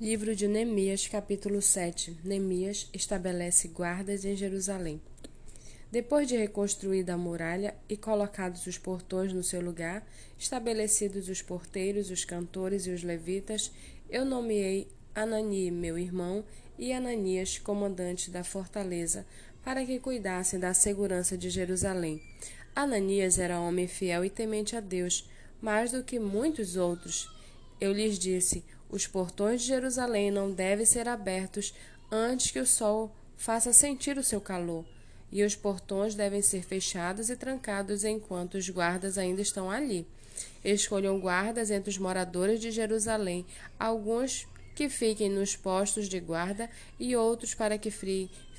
Livro 0.00 0.32
de 0.32 0.46
Neemias, 0.46 1.08
capítulo 1.08 1.60
7. 1.60 2.18
Neemias 2.22 2.88
estabelece 2.94 3.66
guardas 3.66 4.24
em 4.24 4.36
Jerusalém. 4.36 5.02
Depois 5.90 6.28
de 6.28 6.36
reconstruída 6.36 7.14
a 7.14 7.18
muralha 7.18 7.74
e 7.88 7.96
colocados 7.96 8.64
os 8.68 8.78
portões 8.78 9.32
no 9.32 9.42
seu 9.42 9.60
lugar, 9.60 10.06
estabelecidos 10.38 11.28
os 11.28 11.42
porteiros, 11.42 12.12
os 12.12 12.24
cantores 12.24 12.86
e 12.86 12.90
os 12.90 13.02
levitas, 13.02 13.72
eu 14.08 14.24
nomeei 14.24 14.86
Anani, 15.12 15.68
meu 15.72 15.98
irmão, 15.98 16.44
e 16.78 16.92
Ananias, 16.92 17.58
comandante 17.58 18.30
da 18.30 18.44
fortaleza, 18.44 19.26
para 19.64 19.84
que 19.84 19.98
cuidassem 19.98 20.60
da 20.60 20.72
segurança 20.72 21.36
de 21.36 21.50
Jerusalém. 21.50 22.22
Ananias 22.72 23.36
era 23.36 23.58
homem 23.58 23.88
fiel 23.88 24.24
e 24.24 24.30
temente 24.30 24.76
a 24.76 24.80
Deus, 24.80 25.28
mais 25.60 25.90
do 25.90 26.04
que 26.04 26.20
muitos 26.20 26.76
outros. 26.76 27.28
Eu 27.80 27.92
lhes 27.92 28.16
disse: 28.16 28.62
os 28.90 29.06
portões 29.06 29.60
de 29.60 29.68
Jerusalém 29.68 30.30
não 30.30 30.50
devem 30.50 30.86
ser 30.86 31.08
abertos 31.08 31.74
antes 32.10 32.50
que 32.50 32.58
o 32.58 32.66
sol 32.66 33.14
faça 33.36 33.72
sentir 33.72 34.16
o 34.16 34.24
seu 34.24 34.40
calor, 34.40 34.84
e 35.30 35.42
os 35.42 35.54
portões 35.54 36.14
devem 36.14 36.40
ser 36.40 36.64
fechados 36.64 37.28
e 37.28 37.36
trancados 37.36 38.02
enquanto 38.02 38.54
os 38.54 38.68
guardas 38.68 39.18
ainda 39.18 39.42
estão 39.42 39.70
ali. 39.70 40.06
Escolham 40.64 41.20
guardas 41.20 41.70
entre 41.70 41.90
os 41.90 41.98
moradores 41.98 42.60
de 42.60 42.70
Jerusalém, 42.70 43.44
alguns 43.78 44.46
que 44.74 44.88
fiquem 44.88 45.28
nos 45.28 45.56
postos 45.56 46.08
de 46.08 46.20
guarda 46.20 46.70
e 46.98 47.14
outros 47.14 47.54
para 47.54 47.76
que, 47.76 47.90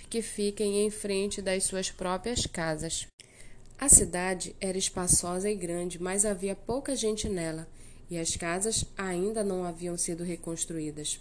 que 0.09 0.21
fiquem 0.21 0.85
em 0.85 0.89
frente 0.91 1.41
das 1.41 1.63
suas 1.63 1.89
próprias 1.89 2.45
casas. 2.45 3.07
A 3.79 3.87
cidade 3.87 4.55
era 4.59 4.77
espaçosa 4.77 5.49
e 5.49 5.55
grande, 5.55 6.01
mas 6.01 6.25
havia 6.25 6.55
pouca 6.55 6.95
gente 6.95 7.29
nela 7.29 7.65
e 8.09 8.17
as 8.17 8.35
casas 8.35 8.85
ainda 8.97 9.43
não 9.43 9.63
haviam 9.63 9.97
sido 9.97 10.23
reconstruídas. 10.23 11.19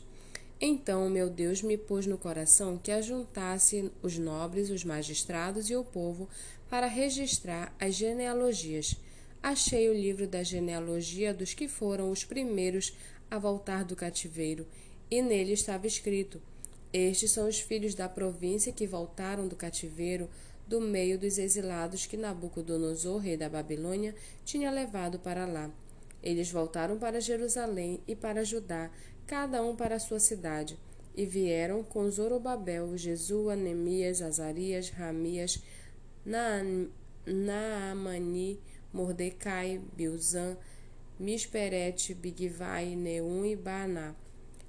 Então 0.60 1.08
meu 1.08 1.30
Deus 1.30 1.62
me 1.62 1.76
pôs 1.76 2.06
no 2.06 2.18
coração 2.18 2.78
que 2.78 2.90
ajuntasse 2.90 3.92
os 4.02 4.18
nobres, 4.18 4.70
os 4.70 4.84
magistrados 4.84 5.70
e 5.70 5.76
o 5.76 5.84
povo 5.84 6.28
para 6.68 6.86
registrar 6.86 7.74
as 7.78 7.94
genealogias. 7.94 8.96
Achei 9.42 9.88
o 9.88 9.94
livro 9.94 10.26
da 10.26 10.42
genealogia 10.42 11.32
dos 11.32 11.54
que 11.54 11.68
foram 11.68 12.10
os 12.10 12.24
primeiros 12.24 12.92
a 13.30 13.38
voltar 13.38 13.84
do 13.84 13.94
cativeiro, 13.94 14.66
e 15.10 15.22
nele 15.22 15.52
estava 15.52 15.86
escrito: 15.86 16.42
Estes 16.92 17.30
são 17.30 17.48
os 17.48 17.60
filhos 17.60 17.94
da 17.94 18.08
província 18.08 18.72
que 18.72 18.86
voltaram 18.86 19.46
do 19.46 19.54
cativeiro, 19.54 20.28
do 20.66 20.80
meio 20.80 21.18
dos 21.18 21.38
exilados 21.38 22.04
que 22.04 22.16
Nabucodonosor, 22.16 23.18
rei 23.18 23.36
da 23.36 23.48
Babilônia, 23.48 24.14
tinha 24.44 24.70
levado 24.70 25.18
para 25.18 25.46
lá. 25.46 25.70
Eles 26.22 26.50
voltaram 26.50 26.98
para 26.98 27.20
Jerusalém 27.20 28.00
e 28.06 28.16
para 28.16 28.44
Judá, 28.44 28.90
cada 29.26 29.62
um 29.62 29.76
para 29.76 29.96
a 29.96 30.00
sua 30.00 30.18
cidade, 30.18 30.78
e 31.16 31.24
vieram 31.26 31.82
com 31.82 32.10
Zorobabel, 32.10 32.96
Jesua, 32.96 33.54
Nemias, 33.56 34.22
Azarias, 34.22 34.90
Ramias, 34.90 35.62
Naamani, 37.26 38.60
Mordecai, 38.92 39.80
Bilzan, 39.96 40.56
Misperete, 41.18 42.14
Bigvai, 42.14 42.94
Neum 42.94 43.44
e 43.44 43.56
Baaná. 43.56 44.14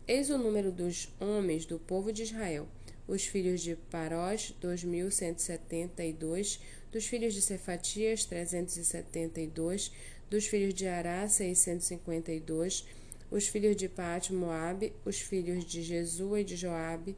Eis 0.07 0.29
o 0.29 0.37
número 0.37 0.71
dos 0.71 1.13
homens 1.19 1.65
do 1.65 1.77
povo 1.77 2.11
de 2.11 2.23
Israel. 2.23 2.67
Os 3.07 3.25
filhos 3.25 3.61
de 3.61 3.75
Parós, 3.75 4.55
dois 4.59 4.83
mil 4.83 5.11
cento 5.11 5.39
e 5.39 5.43
setenta 5.43 6.03
e 6.03 6.11
dois, 6.11 6.59
dos 6.91 7.05
filhos 7.05 7.33
de 7.33 7.41
Cefatias, 7.41 8.25
trezentos 8.25 8.77
e 8.77 8.85
setenta 8.85 9.39
e 9.39 9.47
dois, 9.47 9.91
dos 10.29 10.45
filhos 10.45 10.73
de 10.73 10.87
Ará, 10.87 11.27
652, 11.27 12.85
os 13.31 13.47
filhos 13.47 13.75
de 13.75 13.89
Pate, 13.89 14.33
Moabe, 14.33 14.93
os 15.05 15.19
filhos 15.19 15.65
de 15.65 15.83
Jesua 15.83 16.41
e 16.41 16.43
de 16.43 16.55
Joabe, 16.55 17.15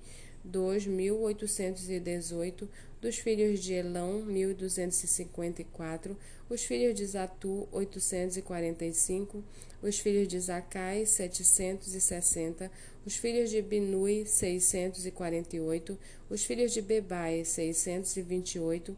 2.818, 0.49 2.67
dos 2.99 3.17
filhos 3.17 3.61
de 3.61 3.73
Elão, 3.73 4.25
1.254, 4.27 6.15
os 6.49 6.63
filhos 6.63 6.95
de 6.95 7.05
Zatu, 7.05 7.67
845, 7.71 9.43
os 9.81 9.99
filhos 9.99 10.27
de 10.27 10.39
Zacai, 10.39 11.05
760, 11.05 12.71
os 13.05 13.15
filhos 13.15 13.49
de 13.49 13.61
Binui, 13.61 14.25
648, 14.27 15.97
os 16.29 16.43
filhos 16.43 16.71
de 16.71 16.81
Bebai, 16.81 17.43
628, 17.43 18.95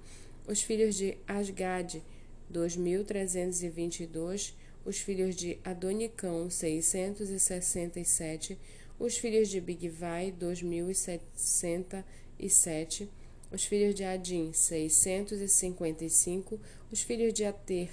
os 0.47 0.61
filhos 0.61 0.95
de 0.95 1.17
Asgade, 1.27 2.01
2.322, 2.51 4.53
os 4.85 4.99
filhos 4.99 5.35
de 5.35 5.57
Adonicão, 5.63 6.49
667, 6.49 8.57
os 8.99 9.17
filhos 9.17 9.47
de 9.49 9.61
Bigvai, 9.61 10.33
2.067, 10.39 13.07
os 13.51 13.65
filhos 13.65 13.95
de 13.95 14.03
Adim, 14.03 14.51
655, 14.51 16.59
os 16.91 17.01
filhos 17.01 17.33
de 17.33 17.45
Ater, 17.45 17.89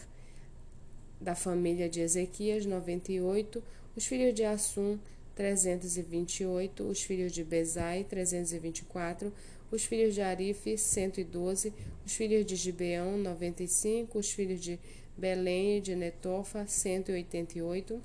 da 1.20 1.34
família 1.34 1.88
de 1.88 2.00
Ezequias, 2.00 2.66
98, 2.66 3.62
os 3.94 4.06
filhos 4.06 4.34
de 4.34 4.42
Assum, 4.44 4.98
328, 5.34 6.82
os 6.82 7.02
filhos 7.02 7.32
de 7.32 7.44
Bezai, 7.44 8.04
324, 8.04 9.30
os 9.70 9.84
filhos 9.84 10.14
de 10.14 10.20
Arife, 10.20 10.76
112, 10.76 11.72
os 12.04 12.14
filhos 12.14 12.44
de 12.44 12.56
Gibeão, 12.56 13.16
95, 13.16 14.18
os 14.18 14.30
filhos 14.30 14.60
de 14.60 14.78
Belém 15.16 15.78
e 15.78 15.80
de 15.80 15.94
Netofa, 15.94 16.66
188, 16.66 18.00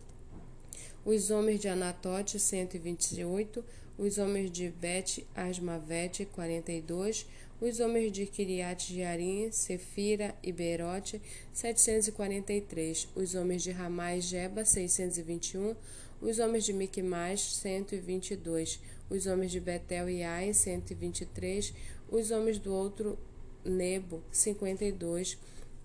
os 1.03 1.31
homens 1.31 1.59
de 1.59 1.67
Anatote, 1.67 2.39
128, 2.39 3.63
os 3.97 4.17
homens 4.17 4.51
de 4.51 4.69
Bet 4.69 5.25
Asmavete, 5.35 6.25
42, 6.25 7.25
os 7.61 7.79
homens 7.79 8.11
de 8.11 8.25
Kiriat 8.25 8.93
Jearim, 8.93 9.49
Sefira 9.51 10.35
e 10.43 10.51
Berote, 10.51 11.21
743, 11.53 13.07
os 13.15 13.33
homens 13.33 13.63
de 13.63 13.71
Ramais 13.71 14.25
Jeba, 14.25 14.65
621, 14.65 15.75
os 16.21 16.39
homens 16.39 16.63
de 16.63 16.73
Miquimais, 16.73 17.41
122, 17.41 18.79
os 19.09 19.25
homens 19.27 19.51
de 19.51 19.59
Betel 19.59 20.09
e 20.09 20.23
Ai, 20.23 20.53
123, 20.53 21.73
os 22.09 22.31
homens 22.31 22.57
do 22.57 22.73
outro 22.73 23.17
Nebo, 23.63 24.23
52, 24.31 25.37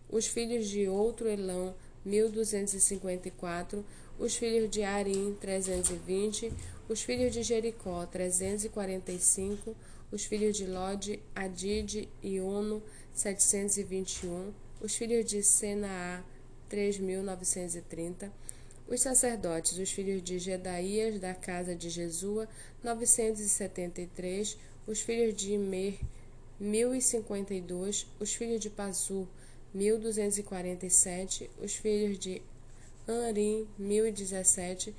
os 0.08 0.26
filhos 0.26 0.68
de 0.68 0.88
outro 0.88 1.28
Elão, 1.28 1.74
1254, 2.04 3.84
os 4.18 4.36
filhos 4.36 4.70
de 4.70 4.82
Arim, 4.82 5.36
320, 5.40 6.52
os 6.88 7.02
filhos 7.02 7.32
de 7.32 7.42
Jericó, 7.42 8.04
345, 8.06 9.76
os 10.10 10.24
filhos 10.24 10.56
de 10.56 10.66
Lode, 10.66 11.22
Adide 11.34 12.08
e 12.22 12.40
Ono, 12.40 12.82
721, 13.14 14.52
os 14.80 14.96
filhos 14.96 15.24
de 15.24 15.42
Senaá, 15.42 16.22
3930, 16.68 18.32
os 18.90 19.00
sacerdotes, 19.02 19.78
os 19.78 19.92
filhos 19.92 20.20
de 20.20 20.36
Gedaías, 20.40 21.20
da 21.20 21.32
casa 21.32 21.76
de 21.76 21.88
Jesua, 21.88 22.48
973. 22.82 24.58
Os 24.84 25.00
filhos 25.00 25.32
de 25.32 25.52
Imer, 25.52 26.00
1052. 26.58 28.08
Os 28.18 28.34
filhos 28.34 28.60
de 28.60 28.68
Pazur, 28.68 29.28
1247. 29.72 31.48
Os 31.62 31.76
filhos 31.76 32.18
de 32.18 32.42
Anrim, 33.06 33.68
1017. 33.78 34.92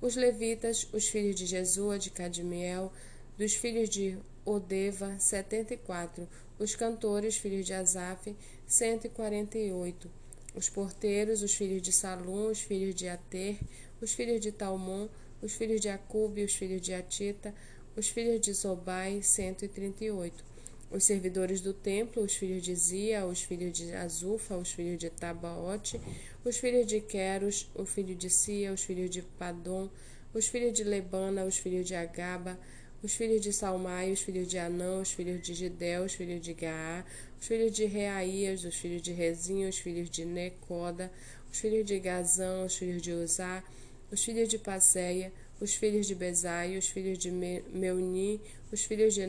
Os 0.00 0.16
levitas, 0.16 0.88
os 0.90 1.06
filhos 1.06 1.36
de 1.36 1.44
Jesua, 1.44 1.98
de 1.98 2.10
Cadmiel, 2.10 2.90
dos 3.36 3.54
filhos 3.54 3.90
de 3.90 4.16
Odeva, 4.42 5.18
74. 5.18 6.26
Os 6.58 6.74
cantores, 6.74 7.36
filhos 7.36 7.66
de 7.66 7.74
Asaf, 7.74 8.34
148 8.66 10.23
os 10.54 10.68
porteiros, 10.68 11.42
os 11.42 11.54
filhos 11.54 11.82
de 11.82 11.92
Salum, 11.92 12.50
os 12.50 12.60
filhos 12.60 12.94
de 12.94 13.08
Ater, 13.08 13.58
os 14.00 14.12
filhos 14.12 14.40
de 14.40 14.52
Talmon, 14.52 15.08
os 15.42 15.52
filhos 15.52 15.80
de 15.80 15.88
Acube, 15.88 16.44
os 16.44 16.54
filhos 16.54 16.80
de 16.80 16.94
Atita, 16.94 17.54
os 17.96 18.08
filhos 18.08 18.40
de 18.40 18.52
Zobai, 18.52 19.22
138. 19.22 20.44
Os 20.90 21.04
servidores 21.04 21.60
do 21.60 21.74
templo, 21.74 22.22
os 22.22 22.34
filhos 22.34 22.62
de 22.62 22.74
Zia, 22.74 23.26
os 23.26 23.42
filhos 23.42 23.76
de 23.76 23.92
Azufa, 23.92 24.56
os 24.56 24.72
filhos 24.72 24.98
de 24.98 25.10
Tabaote, 25.10 26.00
os 26.44 26.56
filhos 26.56 26.86
de 26.86 27.00
Queros, 27.00 27.68
o 27.74 27.84
filho 27.84 28.14
de 28.14 28.30
Sia, 28.30 28.72
os 28.72 28.84
filhos 28.84 29.10
de 29.10 29.22
Padom, 29.22 29.90
os 30.32 30.46
filhos 30.46 30.72
de 30.72 30.84
Lebana, 30.84 31.44
os 31.44 31.56
filhos 31.56 31.86
de 31.86 31.94
Agaba, 31.94 32.58
os 33.04 33.14
filhos 33.14 33.42
de 33.42 33.52
Salmai, 33.52 34.12
os 34.12 34.22
filhos 34.22 34.48
de 34.48 34.56
Anã, 34.56 35.02
os 35.02 35.12
filhos 35.12 35.42
de 35.42 35.52
Gidel, 35.52 36.04
os 36.04 36.14
filhos 36.14 36.40
de 36.40 36.54
Gaá, 36.54 37.04
os 37.38 37.46
filhos 37.46 37.70
de 37.70 37.84
Reaías, 37.84 38.64
os 38.64 38.76
filhos 38.76 39.02
de 39.02 39.12
Rezim, 39.12 39.66
os 39.66 39.76
filhos 39.76 40.08
de 40.08 40.24
Necoda, 40.24 41.12
os 41.52 41.58
filhos 41.58 41.84
de 41.84 41.98
Gazã, 41.98 42.64
os 42.64 42.74
filhos 42.74 43.02
de 43.02 43.12
Uzá, 43.12 43.62
os 44.10 44.24
filhos 44.24 44.48
de 44.48 44.56
Paseia, 44.56 45.30
os 45.60 45.74
filhos 45.74 46.06
de 46.06 46.14
Bezai, 46.14 46.78
os 46.78 46.88
filhos 46.88 47.18
de 47.18 47.30
Meuni, 47.30 48.40
os 48.72 48.82
filhos 48.84 49.12
de 49.12 49.26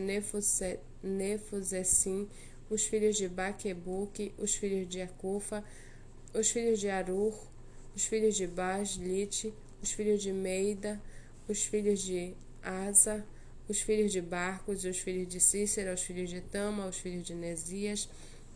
Nefuzessim, 1.04 2.30
os 2.70 2.86
filhos 2.86 3.18
de 3.18 3.28
Baquebuque, 3.28 4.32
os 4.38 4.56
filhos 4.56 4.88
de 4.88 5.02
Acufa, 5.02 5.62
os 6.34 6.50
filhos 6.50 6.80
de 6.80 6.88
Arur, 6.88 7.38
os 7.94 8.06
filhos 8.06 8.38
de 8.38 8.48
Baslite, 8.48 9.54
os 9.84 9.92
filhos 9.92 10.24
de 10.24 10.32
Meida, 10.32 10.98
os 11.50 11.66
filhos 11.66 12.02
de 12.02 12.34
Asa, 12.64 13.26
os 13.68 13.82
filhos 13.82 14.12
de 14.12 14.22
Barcos, 14.22 14.86
os 14.86 15.00
filhos 15.00 15.28
de 15.28 15.40
Cícera, 15.40 15.94
os 15.94 16.02
filhos 16.02 16.30
de 16.30 16.42
Tama, 16.42 16.88
os 16.88 16.98
filhos 16.98 17.24
de 17.24 17.34
Nesias, 17.34 18.08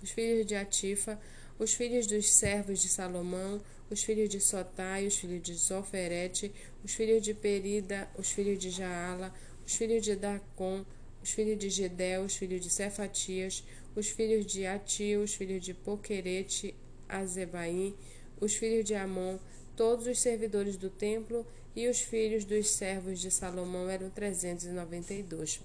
os 0.02 0.12
filhos 0.12 0.46
de 0.46 0.56
Atifa, 0.56 1.20
os 1.58 1.74
filhos 1.74 2.08
dos 2.08 2.30
servos 2.30 2.82
de 2.82 2.88
Salomão, 2.88 3.62
os 3.90 4.04
filhos 4.04 4.30
de 4.30 4.40
Sotai, 4.40 5.08
os 5.08 5.18
filhos 5.18 5.42
de 5.42 5.54
Zoferete, 5.56 6.52
os 6.84 6.94
filhos 6.94 7.24
de 7.24 7.34
Perida, 7.34 8.08
os 8.18 8.32
filhos 8.32 8.60
de 8.60 8.70
Jaala, 8.70 9.34
os 9.66 9.76
filhos 9.76 10.04
de 10.04 10.16
Dacon, 10.16 10.86
os 11.22 11.32
filhos 11.32 11.58
de 11.58 11.70
Gedel, 11.70 12.24
os 12.24 12.36
filhos 12.36 12.62
de 12.62 12.70
Cefatias, 12.70 13.64
os 13.96 14.08
filhos 14.08 14.46
de 14.46 14.66
Ati, 14.66 15.16
os 15.16 15.34
filhos 15.34 15.64
de 15.64 15.74
Poquerete, 15.74 16.76
Azebaim, 17.08 17.96
os 18.40 18.56
filhos 18.56 18.86
de 18.86 18.96
Amon, 18.96 19.38
todos 19.76 20.08
os 20.08 20.20
servidores 20.20 20.78
do 20.78 20.90
templo 20.90 21.46
e 21.80 21.88
os 21.88 22.02
filhos 22.02 22.44
dos 22.44 22.68
servos 22.72 23.22
de 23.22 23.32
Salomão 23.32 23.90
eram 23.90 24.10
trezentos 24.10 24.66
e 24.66 24.70
noventa 24.70 25.14
e 25.14 25.24
dois. 25.24 25.62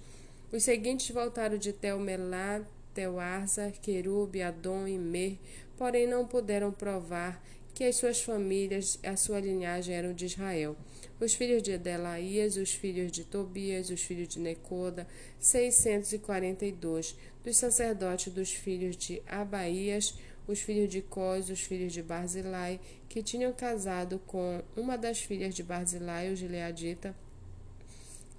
Os 0.53 0.63
seguintes 0.63 1.11
voltaram 1.11 1.59
de 1.59 1.73
Telmelá, 1.73 2.65
Telarza, 2.95 3.73
Querube, 3.83 4.41
Adom 4.41 4.87
e 4.87 4.97
Mer, 4.97 5.37
porém 5.77 6.07
não 6.07 6.25
puderam 6.25 6.71
provar 6.71 7.45
que 7.75 7.83
as 7.83 7.97
suas 7.97 8.23
famílias 8.23 8.97
a 9.03 9.17
sua 9.17 9.41
linhagem 9.41 9.93
eram 9.93 10.13
de 10.13 10.27
Israel. 10.27 10.77
Os 11.19 11.35
filhos 11.35 11.61
de 11.65 11.73
Adelaías, 11.73 12.57
os 12.57 12.73
filhos 12.73 13.11
de 13.11 13.25
Tobias, 13.25 13.91
os 13.91 14.01
filhos 14.01 14.29
de 14.29 14.39
Necoda, 14.39 15.09
642. 15.41 17.17
Dos 17.43 17.57
sacerdotes 17.57 18.33
dos 18.33 18.53
filhos 18.53 18.97
de 18.97 19.21
Abaías, 19.27 20.15
os 20.47 20.61
filhos 20.61 20.89
de 20.91 21.01
Cós, 21.01 21.49
os 21.49 21.61
filhos 21.61 21.93
de 21.93 22.03
Barzilai, 22.03 22.81
que 23.09 23.23
tinham 23.23 23.53
casado 23.53 24.21
com 24.27 24.63
uma 24.77 24.97
das 24.97 25.21
filhas 25.21 25.55
de 25.55 25.63
Barzilai, 25.63 26.33
o 26.33 26.37
Gileadita, 26.37 27.15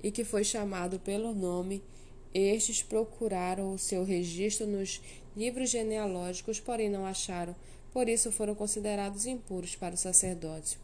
e 0.03 0.11
que 0.11 0.23
foi 0.23 0.43
chamado 0.43 0.99
pelo 0.99 1.33
nome. 1.33 1.81
Estes 2.33 2.83
procuraram 2.83 3.73
o 3.73 3.79
seu 3.79 4.03
registro 4.03 4.67
nos 4.67 5.01
livros 5.35 5.69
genealógicos, 5.69 6.59
porém 6.59 6.89
não 6.89 7.05
acharam, 7.05 7.55
por 7.91 8.09
isso 8.09 8.31
foram 8.31 8.53
considerados 8.53 9.25
impuros 9.25 9.75
para 9.75 9.95
o 9.95 9.97
sacerdócio. 9.97 10.79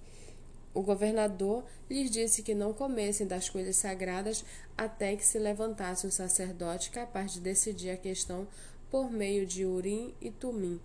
O 0.73 0.81
governador 0.81 1.65
lhes 1.89 2.09
disse 2.09 2.41
que 2.41 2.55
não 2.55 2.73
comessem 2.73 3.27
das 3.27 3.49
coisas 3.49 3.75
sagradas 3.75 4.45
até 4.77 5.15
que 5.17 5.25
se 5.25 5.37
levantasse 5.37 6.07
um 6.07 6.11
sacerdote 6.11 6.89
capaz 6.89 7.33
de 7.33 7.41
decidir 7.41 7.89
a 7.89 7.97
questão 7.97 8.47
por 8.89 9.11
meio 9.11 9.45
de 9.45 9.65
Urim 9.65 10.13
e 10.21 10.31
Tumim. 10.31 10.79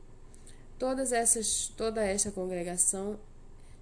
Todas 0.78 1.10
essas, 1.10 1.72
toda 1.76 2.04
esta 2.04 2.30
congregação 2.30 3.18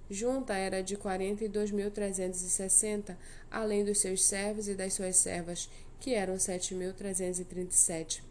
junta 0.08 0.54
era 0.54 0.82
de 0.82 0.96
42.360, 0.96 3.14
além 3.50 3.84
dos 3.84 3.98
seus 3.98 4.24
servos 4.24 4.68
e 4.68 4.74
das 4.74 4.94
suas 4.94 5.16
servas, 5.16 5.68
que 5.98 6.14
eram 6.14 6.36
7.337. 6.36 8.22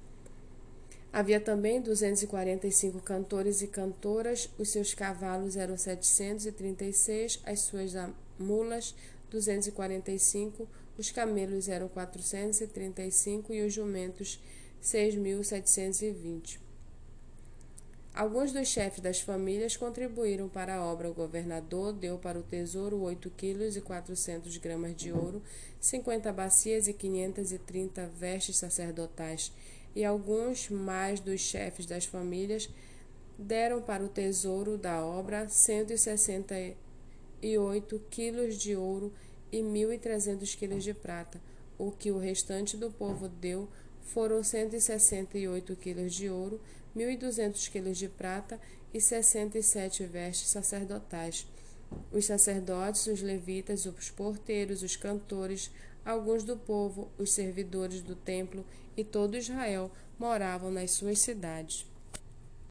Havia 1.11 1.41
também 1.41 1.81
245 1.81 3.01
cantores 3.01 3.61
e 3.61 3.67
cantoras, 3.67 4.49
os 4.57 4.69
seus 4.69 4.93
cavalos 4.93 5.57
eram 5.57 5.75
736, 5.77 7.41
as 7.45 7.59
suas 7.59 7.91
mulas 8.39 8.95
245, 9.29 10.65
os 10.97 11.11
camelos 11.11 11.67
eram 11.67 11.89
435 11.89 13.53
e 13.53 13.65
os 13.65 13.73
jumentos 13.73 14.39
6.720. 14.81 16.62
Alguns 18.13 18.51
dos 18.51 18.67
chefes 18.67 18.99
das 18.99 19.21
famílias 19.21 19.75
contribuíram 19.75 20.47
para 20.47 20.75
a 20.75 20.85
obra. 20.85 21.09
O 21.09 21.15
governador 21.15 21.91
deu 21.91 22.19
para 22.19 22.37
o 22.37 22.43
tesouro 22.43 23.01
8 23.01 23.27
quilos 23.31 23.75
e 23.75 23.81
400 23.81 24.55
gramas 24.57 24.95
de 24.95 25.11
ouro, 25.11 25.41
50 25.79 26.31
bacias 26.31 26.87
e 26.87 26.93
530 26.93 28.05
vestes 28.05 28.57
sacerdotais. 28.57 29.51
E 29.95 30.05
alguns 30.05 30.69
mais 30.69 31.19
dos 31.19 31.41
chefes 31.41 31.87
das 31.87 32.05
famílias 32.05 32.69
deram 33.35 33.81
para 33.81 34.03
o 34.03 34.09
tesouro 34.09 34.77
da 34.77 35.03
obra 35.03 35.49
168 35.49 37.99
quilos 38.11 38.59
de 38.59 38.75
ouro 38.75 39.11
e 39.51 39.57
1.300 39.57 40.55
quilos 40.55 40.83
de 40.83 40.93
prata. 40.93 41.41
O 41.79 41.91
que 41.91 42.11
o 42.11 42.19
restante 42.19 42.77
do 42.77 42.91
povo 42.91 43.27
deu 43.27 43.67
foram 44.03 44.43
168 44.43 45.75
quilos 45.77 46.13
de 46.13 46.29
ouro, 46.29 46.61
1.200 46.95 47.69
quilos 47.69 47.97
de 47.97 48.07
prata 48.07 48.59
e 48.93 49.01
67 49.01 50.05
vestes 50.05 50.49
sacerdotais. 50.49 51.47
Os 52.11 52.25
sacerdotes, 52.25 53.07
os 53.07 53.21
levitas, 53.21 53.85
os 53.85 54.09
porteiros, 54.09 54.83
os 54.83 54.95
cantores, 54.95 55.71
alguns 56.05 56.43
do 56.43 56.57
povo, 56.57 57.11
os 57.17 57.31
servidores 57.31 58.01
do 58.01 58.15
templo 58.15 58.65
e 58.95 59.03
todo 59.03 59.37
Israel 59.37 59.91
moravam 60.17 60.71
nas 60.71 60.91
suas 60.91 61.19
cidades. 61.19 61.85